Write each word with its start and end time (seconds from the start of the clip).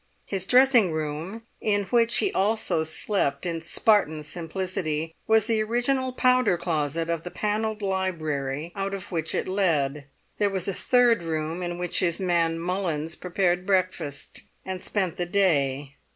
His 0.25 0.47
dressing 0.47 0.93
room, 0.93 1.43
in 1.59 1.83
which 1.83 2.17
he 2.17 2.33
also 2.33 2.81
slept 2.81 3.45
in 3.45 3.61
Spartan 3.61 4.23
simplicity, 4.23 5.13
was 5.27 5.45
the 5.45 5.61
original 5.61 6.11
powder 6.11 6.57
closet 6.57 7.07
of 7.07 7.21
the 7.21 7.29
panelled 7.29 7.83
library 7.83 8.71
out 8.75 8.95
of 8.95 9.11
which 9.11 9.35
it 9.35 9.47
led. 9.47 10.05
There 10.39 10.49
was 10.49 10.67
a 10.67 10.73
third 10.73 11.21
room 11.21 11.61
in 11.61 11.77
which 11.77 11.99
his 11.99 12.19
man 12.19 12.57
Mullins 12.57 13.13
prepared 13.15 13.67
breakfast 13.67 14.41
and 14.65 14.81
spent 14.81 15.17
the 15.17 15.27
day. 15.27 15.97